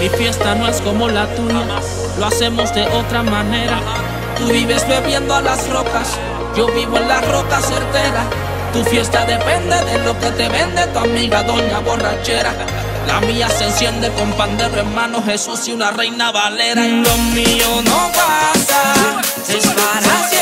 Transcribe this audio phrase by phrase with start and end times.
[0.00, 1.64] Mi fiesta no es como la tuya,
[2.18, 3.78] lo hacemos de otra manera.
[4.38, 6.18] Tú vives bebiendo a las rocas,
[6.54, 8.24] yo vivo en la roca certera.
[8.74, 12.52] Tu fiesta depende de lo que te vende tu amiga doña borrachera.
[13.06, 16.86] La mía se enciende con pandero hermano Jesús y una reina valera.
[16.86, 20.35] Y lo mío no pasa, es para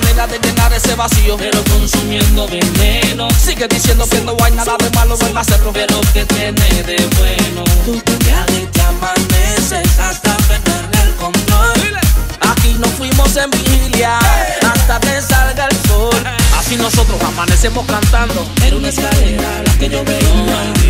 [0.00, 3.28] manera de llenar ese vacío, pero consumiendo veneno.
[3.30, 7.62] Sigue diciendo que no hay nada de malo en hacerlo, pero que tiene de bueno.
[7.84, 11.98] Tú te te amaneces hasta perder el control.
[12.40, 14.18] Aquí nos fuimos en vigilia
[14.72, 16.24] hasta que salga el sol.
[16.58, 18.48] Así nosotros amanecemos cantando.
[18.66, 20.83] Era una escalera la que yo veo.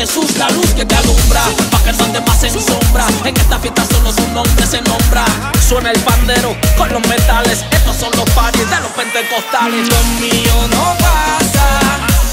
[0.00, 1.42] Jesús, la luz que te alumbra.
[1.70, 3.06] Pa' que no andes más en sombra.
[3.22, 5.26] En esta fiesta solo su nombre se nombra.
[5.68, 7.66] Suena el pandero con los metales.
[7.70, 9.86] Estos son los paris de los pentecostales.
[9.90, 11.68] Lo mío no pasa,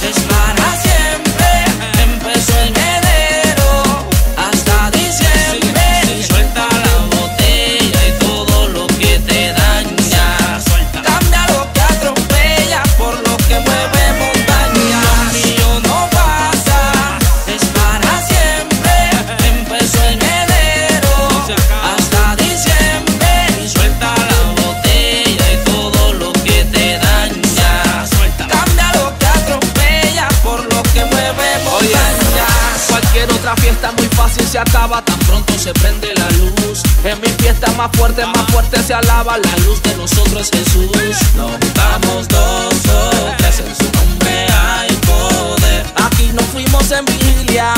[0.02, 1.07] es para siempre.
[33.80, 36.82] Fiesta muy fácil se acaba, tan pronto se prende la luz.
[37.04, 40.90] En mi fiesta más fuerte, más fuerte se alaba, la luz de nosotros es Jesús.
[41.36, 45.86] Nos juntamos dos o tres, en su nombre hay poder.
[45.96, 47.72] Aquí nos fuimos en vigilia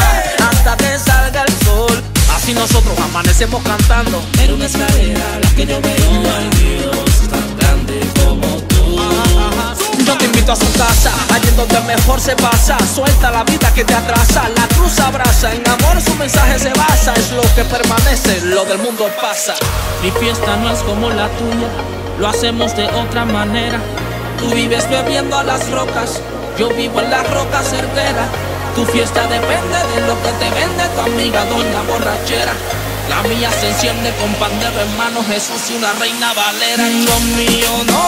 [0.50, 2.02] hasta que salga el sol.
[2.34, 4.22] Así nosotros amanecemos cantando.
[4.42, 9.02] Era una escalera la que yo veo, ay Dios, tan grande como tú.
[10.06, 12.78] Yo te invito a su casa, en donde mejor se pasa.
[12.96, 15.54] Suelta la vida que te atrasa, la cruz abraza.
[15.54, 19.54] En amor su mensaje se basa, es lo que permanece, lo del mundo pasa.
[20.02, 21.68] Mi fiesta no es como la tuya,
[22.20, 23.80] lo hacemos de otra manera.
[24.40, 26.22] Tú vives bebiendo a las rocas,
[26.58, 28.26] yo vivo en la roca certera.
[28.76, 32.54] Tu fiesta depende de lo que te vende tu amiga doña borrachera.
[33.10, 36.84] La mía se enciende con pandero hermano Jesús y una reina valera.
[36.84, 38.00] Lo mío no